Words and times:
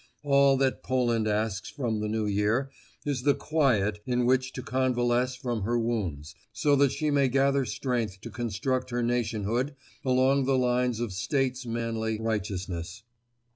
All 0.23 0.57
that 0.57 0.81
Poland 0.81 1.27
asks 1.27 1.69
from 1.69 1.99
the 1.99 2.07
New 2.07 2.25
Year 2.25 2.71
is 3.05 3.21
the 3.21 3.35
quiet 3.35 3.99
in 4.07 4.25
which 4.25 4.51
to 4.53 4.63
convalesce 4.63 5.35
from 5.35 5.61
her 5.61 5.77
wounds, 5.77 6.33
so 6.51 6.75
that 6.77 6.91
she 6.91 7.11
may 7.11 7.27
gather 7.27 7.65
strength 7.65 8.19
to 8.21 8.31
construct 8.31 8.89
her 8.89 9.03
nationhood 9.03 9.75
along 10.03 10.45
the 10.45 10.57
lines 10.57 10.99
of 11.01 11.13
states 11.13 11.67
manly 11.67 12.19
righteousness. 12.19 13.03